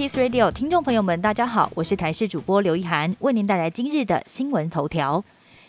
[0.00, 5.22] Kiss Radio 听众朋友们，大家好，我是台视主播刘一涵，为您带来今日的新闻头条。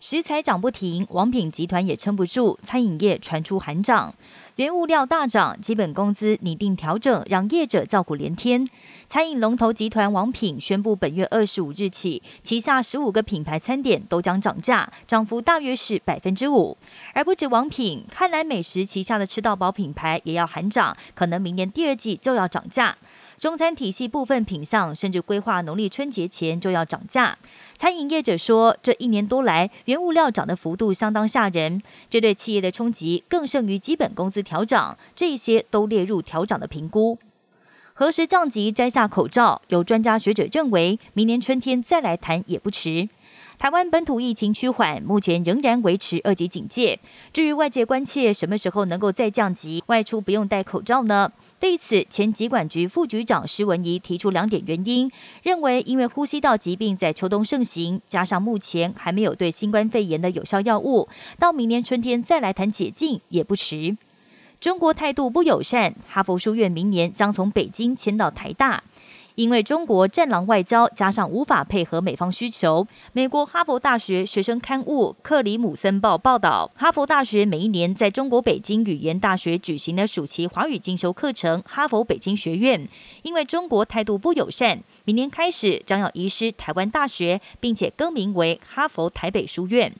[0.00, 4.12] 食材涨不停，王品集团也撑不住，餐饮业传出寒涨，
[4.56, 8.68] 原物料大涨，基本工资拟定调整，让业者叫苦连天。
[9.08, 16.76] 餐饮龙头集团王品宣布，本月二十五日起，旗下十五个品牌餐点都将涨价，涨幅大约是百分之五。
[17.14, 22.96] 而不止王品，看来美食旗下的吃到饱品牌也要喊涨，可能明年第二季就要涨价。
[23.38, 27.36] 中餐体系部分品项甚至规划农历春节前就要涨价。
[27.76, 37.18] 餐饮业者说，这一年多来，原物料涨的幅度相当吓人，这对企业的冲击更胜于基本工资调涨，这些都列入调涨的评估。
[37.92, 39.60] 何时降级、摘下口罩？
[39.68, 43.08] 有专家学者认为，明年春天再来谈也不迟。
[43.58, 46.98] 台湾本土疫情趋缓，目前仍然维持二级警戒。
[47.32, 51.32] 至于外界关切什么时候能够再降级，外出不用戴口罩呢？
[51.58, 55.10] 对此，前疾管局副局长施文仪提出两点原因，
[55.42, 63.96] 认为因为呼吸道疾病在秋冬盛行，加上目前还没有对新冠肺炎的有效药物，到明年春天再来谈解禁也不迟。
[64.60, 68.82] 中国态度不友善，哈佛书院明年将从北京迁到台大。
[69.36, 82.88] 因为中国战狼外交加上无法配合美方需求，美国哈佛大学学生刊物《克里姆森报》报道，哈佛大学每一年在中国北京语言大学举行的暑期华语进修课程——哈佛北京学院，
[83.22, 89.92] 因为中国态度不友善，明年开始将要移师台湾大学，并且更名为哈佛台北书院。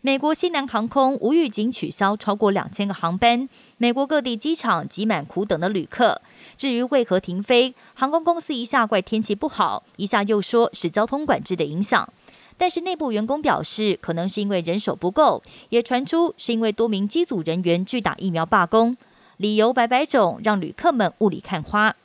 [0.00, 6.22] 美国西南航空无预警取消超过两千个航班，美国各地机场挤满苦等的旅客。
[6.56, 12.08] 至于为何停飞，航空公司一下怪天气不好，一下又说是交通管制的影响。
[12.56, 18.96] 但是内部员工表示，可能是因为人手不够，也传出是因为多名机组人员拒打疫苗罢工，
[19.36, 21.96] 理由百百种，让旅客们雾里看花。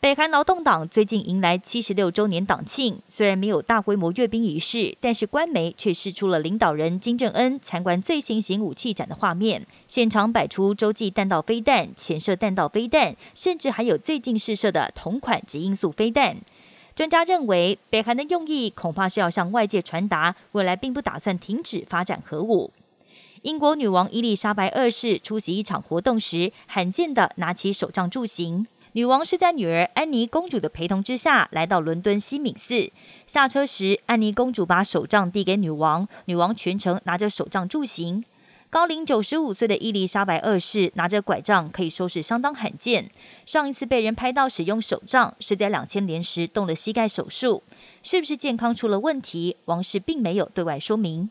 [0.00, 16.36] 北韩劳动党最近迎来七十六周年党庆，虽然没有大规模阅兵仪式，但是官媒却释出了领导人金正恩参观最新型武器展的画面，现场摆出洲际弹道飞弹、潜射弹道飞弹，甚至还有最近试射的同款极音速飞弹。
[16.94, 22.70] 专家认为，北韩的用意恐怕是要向外界传达，未来并不打算停止发展核武。
[23.42, 28.68] 英国女王伊丽莎白二世出席一场活动时，罕见的拿起手杖助行。
[28.98, 32.90] 女王是在女儿安妮公主的陪同之下来到伦敦西敏寺。
[33.28, 38.24] 下车时，安妮公主把手杖递给女王，女王全程拿着手杖助行。
[38.70, 43.08] 高龄九十五岁的伊丽莎白二世拿着拐杖，可以说是相当罕见。
[43.46, 47.62] 上一次被人拍到使用手杖，是在两千年时动了膝盖手术。
[48.02, 49.56] 是不是健康出了问题？
[49.66, 51.30] 王室并没有对外说明。